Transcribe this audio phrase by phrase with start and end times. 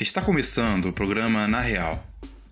[0.00, 2.04] Está começando o programa Na Real.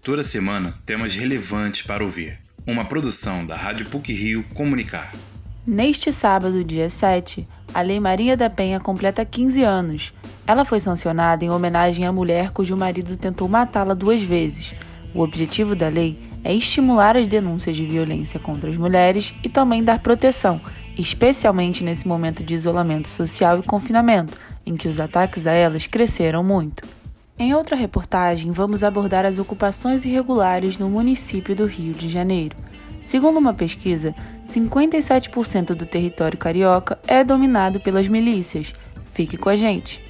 [0.03, 2.37] Toda semana temas relevantes para ouvir.
[2.67, 5.15] Uma produção da Rádio PUC Rio Comunicar.
[5.65, 10.13] Neste sábado, dia 7, a Lei Maria da Penha completa 15 anos.
[10.45, 14.75] Ela foi sancionada em homenagem à mulher cujo marido tentou matá-la duas vezes.
[15.15, 19.85] O objetivo da lei é estimular as denúncias de violência contra as mulheres e também
[19.85, 20.61] dar proteção,
[20.99, 26.43] especialmente nesse momento de isolamento social e confinamento, em que os ataques a elas cresceram
[26.43, 26.96] muito.
[27.39, 32.57] Em outra reportagem, vamos abordar as ocupações irregulares no município do Rio de Janeiro.
[33.05, 34.15] Segundo uma pesquisa,
[34.47, 38.73] 57% do território carioca é dominado pelas milícias.
[39.05, 40.03] Fique com a gente!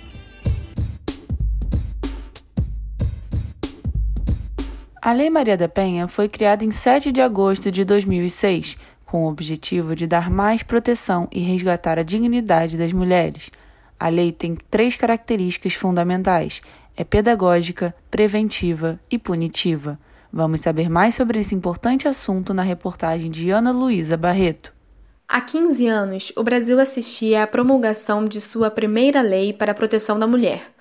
[5.02, 9.28] A Lei Maria da Penha foi criada em 7 de agosto de 2006, com o
[9.28, 13.50] objetivo de dar mais proteção e resgatar a dignidade das mulheres.
[13.98, 16.60] A lei tem três características fundamentais:
[16.96, 19.98] é pedagógica, preventiva e punitiva.
[20.32, 24.74] Vamos saber mais sobre esse importante assunto na reportagem de Ana Luísa Barreto.
[25.28, 30.18] Há 15 anos, o Brasil assistia à promulgação de sua primeira lei para a proteção
[30.18, 30.72] da mulher.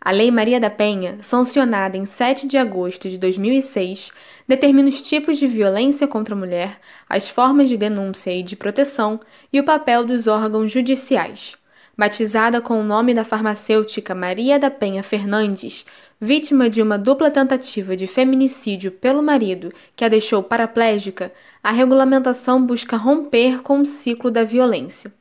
[0.00, 4.10] A Lei Maria da Penha, sancionada em 7 de agosto de 2006,
[4.46, 9.18] determina os tipos de violência contra a mulher, as formas de denúncia e de proteção
[9.50, 11.56] e o papel dos órgãos judiciais.
[11.96, 15.86] Batizada com o nome da farmacêutica Maria da Penha Fernandes,
[16.20, 22.64] vítima de uma dupla tentativa de feminicídio pelo marido que a deixou paraplégica, a regulamentação
[22.64, 25.12] busca romper com o ciclo da violência.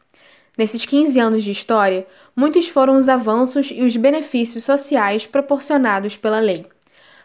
[0.57, 6.39] Nesses 15 anos de história, muitos foram os avanços e os benefícios sociais proporcionados pela
[6.39, 6.65] lei.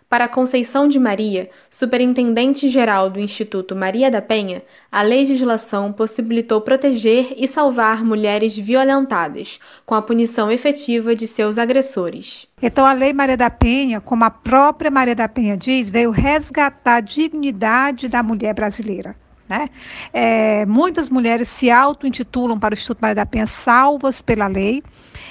[0.09, 7.47] Para Conceição de Maria, superintendente-geral do Instituto Maria da Penha, a legislação possibilitou proteger e
[7.47, 12.48] salvar mulheres violentadas, com a punição efetiva de seus agressores.
[12.62, 16.97] Então, a Lei Maria da Penha, como a própria Maria da Penha diz, veio resgatar
[16.97, 19.15] a dignidade da mulher brasileira.
[19.47, 19.69] Né?
[20.11, 24.82] É, muitas mulheres se auto-intitulam para o Instituto Maria da Penha salvas pela lei.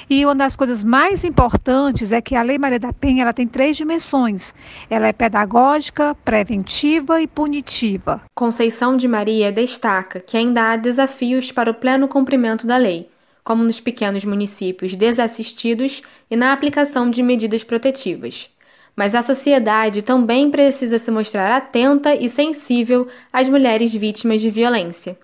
[0.09, 3.47] E uma das coisas mais importantes é que a Lei Maria da Penha ela tem
[3.47, 4.53] três dimensões.
[4.89, 8.21] Ela é pedagógica, preventiva e punitiva.
[8.35, 13.09] Conceição de Maria destaca que ainda há desafios para o pleno cumprimento da lei,
[13.43, 18.49] como nos pequenos municípios desassistidos e na aplicação de medidas protetivas
[18.97, 25.15] mas a sociedade também precisa se mostrar atenta e sensível às mulheres vítimas de violência.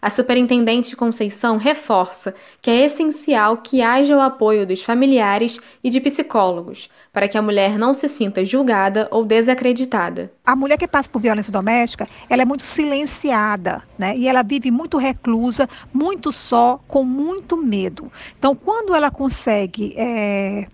[0.00, 6.00] A superintendente Conceição reforça que é essencial que haja o apoio dos familiares e de
[6.00, 10.32] psicólogos, para que a mulher não se sinta julgada ou desacreditada.
[10.44, 14.16] A mulher que passa por violência doméstica, ela é muito silenciada, né?
[14.16, 18.10] E ela vive muito reclusa, muito só, com muito medo.
[18.38, 20.66] Então, quando ela consegue é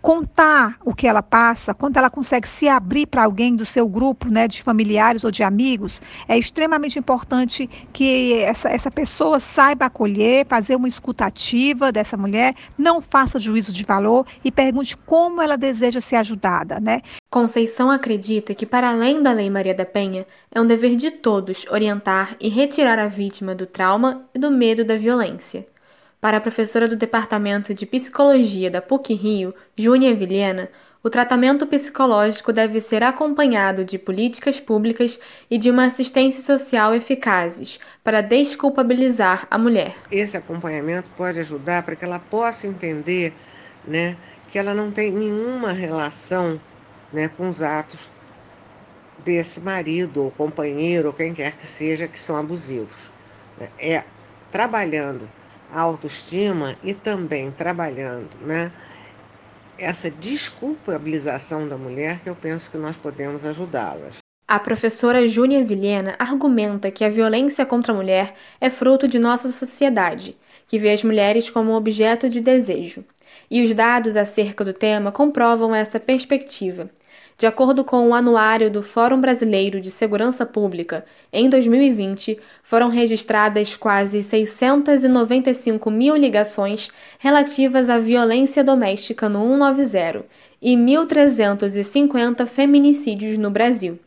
[0.00, 4.28] contar o que ela passa, quando ela consegue se abrir para alguém do seu grupo,
[4.28, 10.46] né, de familiares ou de amigos, é extremamente importante que essa, essa pessoa saiba acolher,
[10.46, 16.00] fazer uma escutativa dessa mulher, não faça juízo de valor e pergunte como ela deseja
[16.00, 17.00] ser ajudada, né?
[17.30, 21.64] Conceição acredita que, para além da Lei Maria da Penha, é um dever de todos
[21.70, 25.66] orientar e retirar a vítima do trauma e do medo da violência.
[26.20, 30.68] Para a professora do Departamento de Psicologia da PUC Rio, Júnia Vilhena,
[31.02, 35.18] o tratamento psicológico deve ser acompanhado de políticas públicas
[35.50, 39.96] e de uma assistência social eficazes para desculpabilizar a mulher.
[40.12, 43.32] Esse acompanhamento pode ajudar para que ela possa entender
[43.88, 44.14] né,
[44.50, 46.60] que ela não tem nenhuma relação
[47.10, 48.10] né, com os atos
[49.24, 53.10] desse marido ou companheiro ou quem quer que seja que são abusivos.
[53.78, 54.04] É
[54.52, 55.26] trabalhando
[55.72, 58.72] a autoestima e também trabalhando né,
[59.78, 64.18] essa desculpabilização da mulher que eu penso que nós podemos ajudá-las.
[64.46, 69.52] A professora Júnia Vilhena argumenta que a violência contra a mulher é fruto de nossa
[69.52, 70.36] sociedade,
[70.66, 73.04] que vê as mulheres como objeto de desejo.
[73.48, 76.90] E os dados acerca do tema comprovam essa perspectiva.
[77.40, 83.74] De acordo com o anuário do Fórum Brasileiro de Segurança Pública, em 2020 foram registradas
[83.74, 90.26] quase 695 mil ligações relativas à violência doméstica no 190
[90.60, 93.98] e 1.350 feminicídios no Brasil.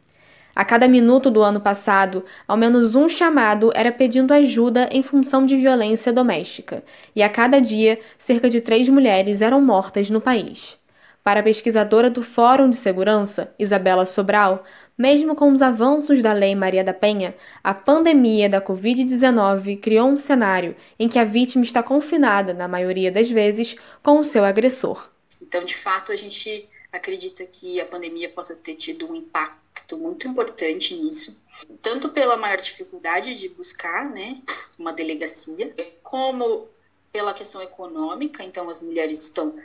[0.56, 5.44] A cada minuto do ano passado, ao menos um chamado era pedindo ajuda em função
[5.44, 6.83] de violência doméstica,
[7.15, 10.82] e a cada dia, cerca de três mulheres eram mortas no país.
[11.24, 14.66] Para a pesquisadora do Fórum de Segurança, Isabela Sobral,
[14.98, 17.34] mesmo com os avanços da Lei Maria da Penha,
[17.64, 23.10] a pandemia da Covid-19 criou um cenário em que a vítima está confinada, na maioria
[23.10, 25.10] das vezes, com o seu agressor.
[25.42, 30.28] Então, de fato, a gente acredita que a pandemia possa ter tido um impacto muito
[30.28, 31.42] importante nisso,
[31.81, 34.42] tanto pela maior dificuldade de buscar, né,
[34.78, 35.74] uma delegacia,
[36.04, 36.68] como
[37.14, 38.44] pela questão econômica.
[38.44, 39.56] Então, as mulheres estão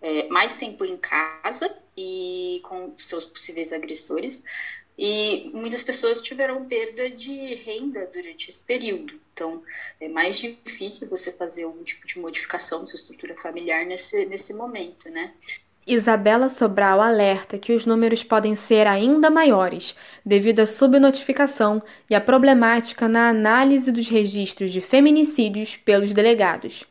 [0.00, 4.44] é, mais tempo em casa e com seus possíveis agressores,
[4.98, 9.14] e muitas pessoas tiveram perda de renda durante esse período.
[9.32, 9.62] Então,
[10.00, 14.54] é mais difícil você fazer algum tipo de modificação da sua estrutura familiar nesse, nesse
[14.54, 15.34] momento, né?
[15.86, 19.94] Isabela Sobral alerta que os números podem ser ainda maiores
[20.24, 26.84] devido à subnotificação e à problemática na análise dos registros de feminicídios pelos delegados.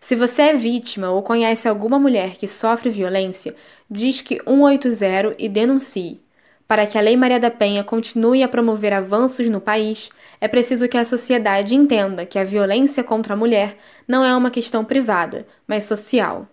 [0.00, 3.54] Se você é vítima ou conhece alguma mulher que sofre violência,
[3.88, 6.20] diz que 180 e denuncie.
[6.66, 10.08] Para que a Lei Maria da Penha continue a promover avanços no país,
[10.40, 13.76] é preciso que a sociedade entenda que a violência contra a mulher
[14.06, 16.46] não é uma questão privada, mas social.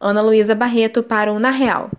[0.00, 1.90] Ana Luísa Barreto para o Na Real.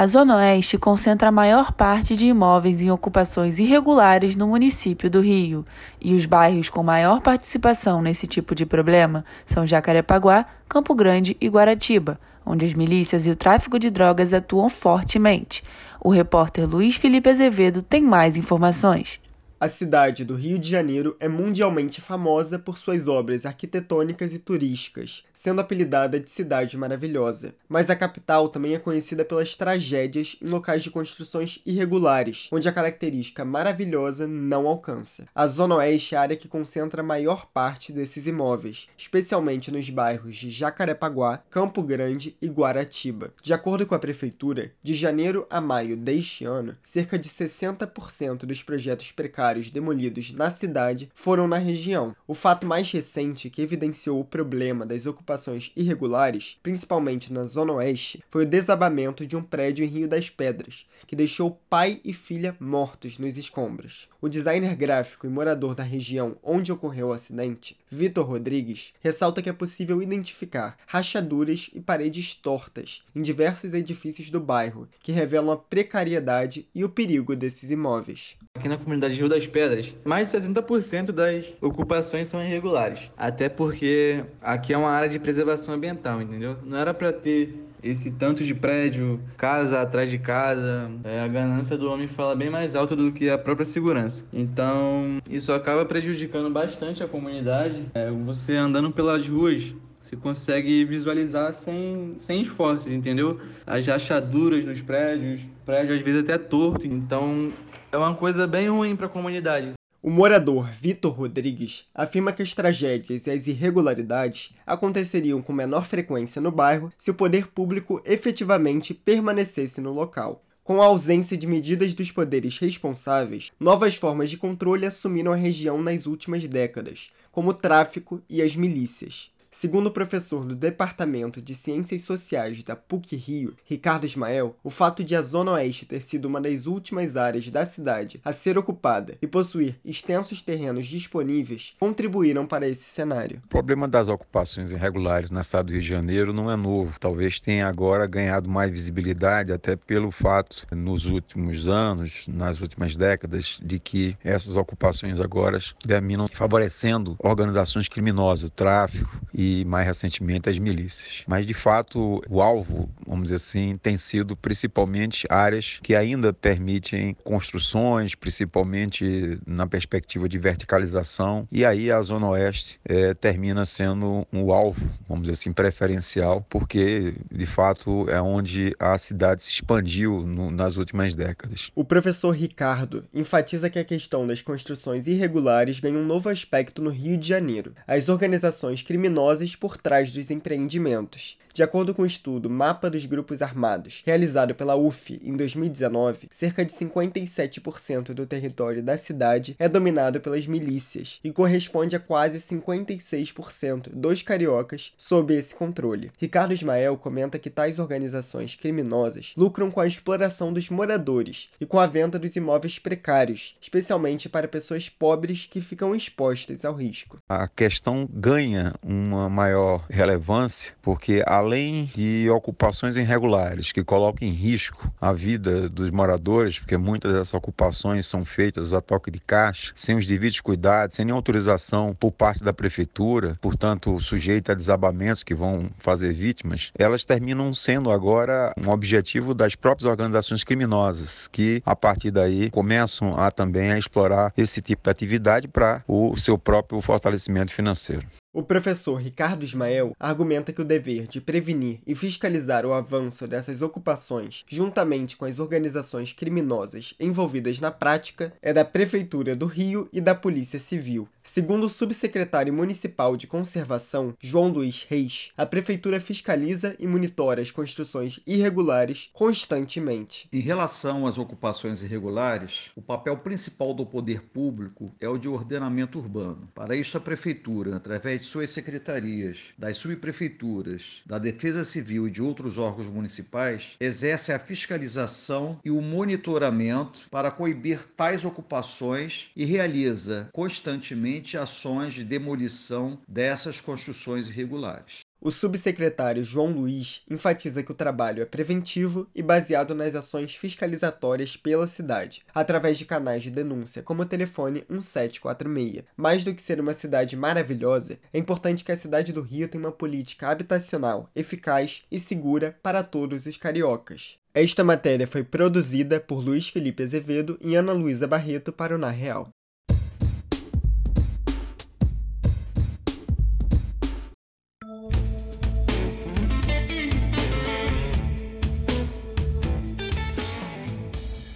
[0.00, 5.20] A Zona Oeste concentra a maior parte de imóveis em ocupações irregulares no município do
[5.20, 5.62] Rio,
[6.00, 11.50] e os bairros com maior participação nesse tipo de problema são Jacarepaguá, Campo Grande e
[11.50, 15.62] Guaratiba, onde as milícias e o tráfico de drogas atuam fortemente.
[16.00, 19.20] O repórter Luiz Felipe Azevedo tem mais informações.
[19.62, 25.22] A cidade do Rio de Janeiro é mundialmente famosa por suas obras arquitetônicas e turísticas,
[25.34, 27.54] sendo apelidada de Cidade Maravilhosa.
[27.68, 32.72] Mas a capital também é conhecida pelas tragédias em locais de construções irregulares, onde a
[32.72, 35.28] característica maravilhosa não alcança.
[35.34, 39.90] A Zona Oeste é a área que concentra a maior parte desses imóveis, especialmente nos
[39.90, 43.34] bairros de Jacarepaguá, Campo Grande e Guaratiba.
[43.42, 48.62] De acordo com a prefeitura, de janeiro a maio deste ano, cerca de 60% dos
[48.62, 52.14] projetos precários demolidos na cidade foram na região.
[52.28, 58.22] O fato mais recente que evidenciou o problema das ocupações irregulares, principalmente na Zona Oeste,
[58.30, 62.56] foi o desabamento de um prédio em Rio das Pedras, que deixou pai e filha
[62.60, 64.08] mortos nos escombros.
[64.20, 69.48] O designer gráfico e morador da região onde ocorreu o acidente, Vitor Rodrigues, ressalta que
[69.48, 75.56] é possível identificar rachaduras e paredes tortas em diversos edifícios do bairro, que revelam a
[75.56, 78.36] precariedade e o perigo desses imóveis.
[78.60, 83.10] Aqui na comunidade Rio das Pedras, mais de 60% das ocupações são irregulares.
[83.16, 86.58] Até porque aqui é uma área de preservação ambiental, entendeu?
[86.62, 90.90] Não era para ter esse tanto de prédio, casa atrás de casa.
[91.04, 94.22] É, a ganância do homem fala bem mais alto do que a própria segurança.
[94.30, 97.86] Então, isso acaba prejudicando bastante a comunidade.
[97.94, 99.74] É, você andando pelas ruas,
[100.10, 103.40] você consegue visualizar sem, sem esforços, entendeu?
[103.64, 106.84] As rachaduras nos prédios, prédio às vezes até torto.
[106.84, 107.52] Então,
[107.92, 109.74] é uma coisa bem ruim para a comunidade.
[110.02, 116.40] O morador Vitor Rodrigues afirma que as tragédias e as irregularidades aconteceriam com menor frequência
[116.40, 120.42] no bairro se o poder público efetivamente permanecesse no local.
[120.64, 125.80] Com a ausência de medidas dos poderes responsáveis, novas formas de controle assumiram a região
[125.82, 129.30] nas últimas décadas, como o tráfico e as milícias.
[129.52, 135.16] Segundo o professor do Departamento de Ciências Sociais da PUC-Rio, Ricardo Ismael, o fato de
[135.16, 139.26] a Zona Oeste ter sido uma das últimas áreas da cidade a ser ocupada e
[139.26, 143.42] possuir extensos terrenos disponíveis contribuíram para esse cenário.
[143.44, 146.98] O problema das ocupações irregulares na cidade do Rio de Janeiro não é novo.
[147.00, 153.58] Talvez tenha agora ganhado mais visibilidade, até pelo fato, nos últimos anos, nas últimas décadas,
[153.60, 160.58] de que essas ocupações agora terminam favorecendo organizações criminosas, o tráfico e mais recentemente as
[160.58, 161.24] milícias.
[161.26, 167.16] Mas de fato, o alvo, vamos dizer assim, tem sido principalmente áreas que ainda permitem
[167.24, 174.52] construções, principalmente na perspectiva de verticalização, e aí a Zona Oeste é, termina sendo um
[174.52, 180.50] alvo, vamos dizer assim, preferencial, porque de fato é onde a cidade se expandiu no,
[180.50, 181.70] nas últimas décadas.
[181.74, 186.90] O professor Ricardo enfatiza que a questão das construções irregulares ganha um novo aspecto no
[186.90, 187.72] Rio de Janeiro.
[187.86, 191.38] As organizações criminosas por trás dos empreendimentos.
[191.52, 196.64] De acordo com o estudo Mapa dos Grupos Armados, realizado pela UF em 2019, cerca
[196.64, 203.90] de 57% do território da cidade é dominado pelas milícias e corresponde a quase 56%
[203.92, 206.12] dos cariocas sob esse controle.
[206.18, 211.80] Ricardo Ismael comenta que tais organizações criminosas lucram com a exploração dos moradores e com
[211.80, 217.18] a venda dos imóveis precários, especialmente para pessoas pobres que ficam expostas ao risco.
[217.28, 224.32] A questão ganha uma maior relevância porque a além de ocupações irregulares que colocam em
[224.32, 229.72] risco a vida dos moradores, porque muitas dessas ocupações são feitas a toque de caixa,
[229.74, 235.22] sem os devidos cuidados, sem nenhuma autorização por parte da prefeitura, portanto, sujeita a desabamentos
[235.22, 241.62] que vão fazer vítimas, elas terminam sendo agora um objetivo das próprias organizações criminosas, que
[241.64, 246.36] a partir daí começam a também a explorar esse tipo de atividade para o seu
[246.36, 248.06] próprio fortalecimento financeiro.
[248.32, 253.60] O professor Ricardo Ismael argumenta que o dever de prevenir e fiscalizar o avanço dessas
[253.60, 260.00] ocupações, juntamente com as organizações criminosas envolvidas na prática, é da Prefeitura do Rio e
[260.00, 261.08] da Polícia Civil.
[261.24, 267.50] Segundo o subsecretário municipal de conservação, João Luiz Reis, a prefeitura fiscaliza e monitora as
[267.50, 270.28] construções irregulares constantemente.
[270.32, 275.98] Em relação às ocupações irregulares, o papel principal do poder público é o de ordenamento
[275.98, 276.48] urbano.
[276.54, 282.22] Para isso, a prefeitura, através de suas secretarias, das subprefeituras, da Defesa Civil e de
[282.22, 290.28] outros órgãos municipais, exerce a fiscalização e o monitoramento para coibir tais ocupações e realiza
[290.32, 295.09] constantemente ações de demolição dessas construções irregulares.
[295.22, 301.36] O subsecretário João Luiz enfatiza que o trabalho é preventivo e baseado nas ações fiscalizatórias
[301.36, 305.84] pela cidade, através de canais de denúncia como o telefone 1746.
[305.94, 309.62] Mais do que ser uma cidade maravilhosa, é importante que a cidade do Rio tenha
[309.62, 314.16] uma política habitacional eficaz e segura para todos os cariocas.
[314.32, 318.88] Esta matéria foi produzida por Luiz Felipe Azevedo e Ana Luísa Barreto para o Na
[318.88, 319.28] Real.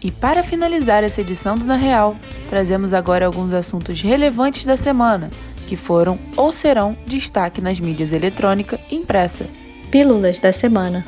[0.05, 2.15] E para finalizar essa edição do Na Real,
[2.51, 5.31] trazemos agora alguns assuntos relevantes da semana,
[5.67, 9.47] que foram ou serão destaque nas mídias eletrônica e impressa.
[9.91, 11.07] Pílulas da semana.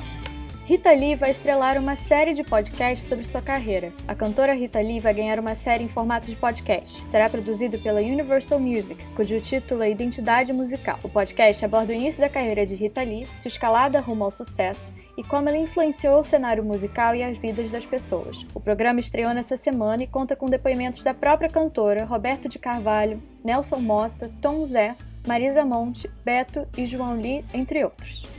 [0.67, 3.93] Rita Lee vai estrelar uma série de podcasts sobre sua carreira.
[4.09, 7.09] A cantora Rita Lee vai ganhar uma série em formato de podcast.
[7.09, 10.99] Será produzido pela Universal Music, cujo título é Identidade Musical.
[11.05, 14.93] O podcast aborda o início da carreira de Rita Lee, sua escalada rumo ao sucesso
[15.17, 18.45] e como ela influenciou o cenário musical e as vidas das pessoas.
[18.53, 23.23] O programa estreou nessa semana e conta com depoimentos da própria cantora, Roberto de Carvalho,
[23.45, 24.97] Nelson Mota, Tom Zé,
[25.29, 28.36] Marisa Monte, Beto e João Lee, entre outros.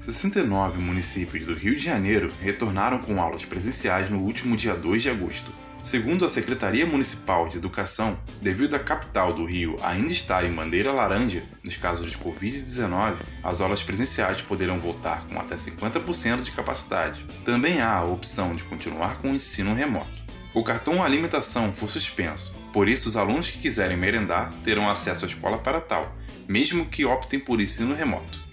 [0.00, 5.10] 69 municípios do Rio de Janeiro retornaram com aulas presenciais no último dia 2 de
[5.10, 5.52] agosto.
[5.82, 10.90] Segundo a Secretaria Municipal de Educação, devido à capital do Rio ainda estar em bandeira
[10.90, 17.26] laranja nos casos de Covid-19, as aulas presenciais poderão voltar com até 50% de capacidade.
[17.44, 20.18] Também há a opção de continuar com o ensino remoto.
[20.54, 25.28] O cartão alimentação foi suspenso, por isso os alunos que quiserem merendar terão acesso à
[25.28, 26.16] escola para tal,
[26.48, 28.49] mesmo que optem por ensino remoto.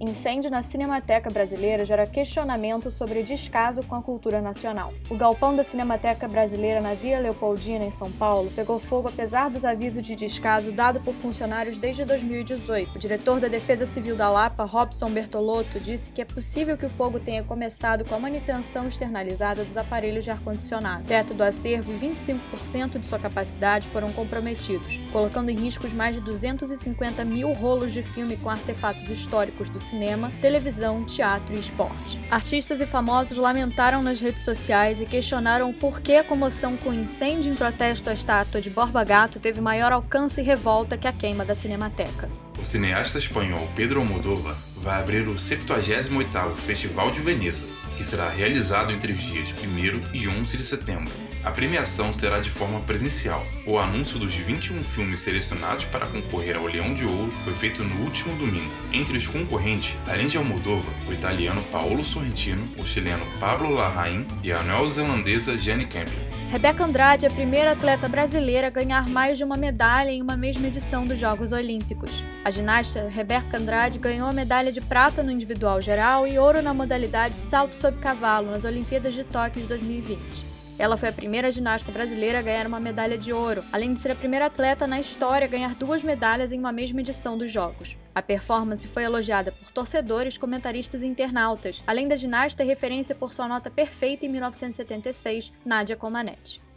[0.00, 4.94] Incêndio na Cinemateca Brasileira gera questionamento sobre descaso com a cultura nacional.
[5.10, 9.64] O galpão da Cinemateca Brasileira na Via Leopoldina, em São Paulo, pegou fogo apesar dos
[9.64, 12.94] avisos de descaso dado por funcionários desde 2018.
[12.94, 16.90] O diretor da Defesa Civil da Lapa, Robson Bertolotto, disse que é possível que o
[16.90, 21.06] fogo tenha começado com a manutenção externalizada dos aparelhos de ar-condicionado.
[21.06, 26.14] Teto do acervo e 25% de sua capacidade foram comprometidos, colocando em risco os mais
[26.14, 32.20] de 250 mil rolos de filme com artefatos históricos do cinema, televisão, teatro e esporte.
[32.30, 36.94] Artistas e famosos lamentaram nas redes sociais e questionaram por que a comoção com o
[36.94, 41.12] incêndio em protesto à estátua de Borba Gato teve maior alcance e revolta que a
[41.12, 42.28] queima da Cinemateca.
[42.60, 47.66] O cineasta espanhol Pedro Almodóvar vai abrir o 78º Festival de Veneza,
[47.96, 51.27] que será realizado entre os dias 1 e 11 de setembro.
[51.48, 53.42] A premiação será de forma presencial.
[53.66, 58.04] O anúncio dos 21 filmes selecionados para concorrer ao Leão de Ouro foi feito no
[58.04, 58.70] último domingo.
[58.92, 64.52] Entre os concorrentes, além de Almodóvar, o italiano Paolo Sorrentino, o chileno Pablo Larraín e
[64.52, 66.20] a neozelandesa Jenny Campion.
[66.50, 70.36] Rebeca Andrade é a primeira atleta brasileira a ganhar mais de uma medalha em uma
[70.36, 72.22] mesma edição dos Jogos Olímpicos.
[72.44, 76.74] A ginasta Rebeca Andrade ganhou a medalha de prata no individual geral e ouro na
[76.74, 80.47] modalidade salto sob cavalo nas Olimpíadas de Tóquio de 2020.
[80.78, 84.12] Ela foi a primeira ginasta brasileira a ganhar uma medalha de ouro, além de ser
[84.12, 87.96] a primeira atleta na história a ganhar duas medalhas em uma mesma edição dos Jogos.
[88.14, 93.48] A performance foi elogiada por torcedores, comentaristas e internautas, além da ginasta referência por sua
[93.48, 96.67] nota perfeita em 1976, Nadia Comaneci.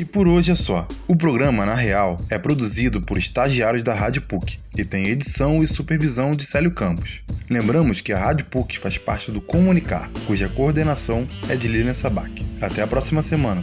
[0.00, 0.88] E por hoje é só.
[1.06, 5.66] O programa, na real, é produzido por estagiários da Rádio PUC e tem edição e
[5.66, 7.20] supervisão de Célio Campos.
[7.50, 12.42] Lembramos que a Rádio PUC faz parte do Comunicar, cuja coordenação é de Lilian Sabac.
[12.62, 13.62] Até a próxima semana.